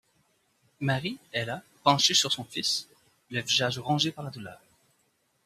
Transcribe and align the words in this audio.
Marie 0.79 1.19
est 1.31 1.45
là 1.45 1.61
penché 1.83 2.15
sur 2.15 2.31
son 2.31 2.43
fils, 2.43 2.87
le 3.29 3.39
visage 3.41 3.77
rongé 3.77 4.11
par 4.11 4.25
la 4.25 4.31
douleur. 4.31 4.59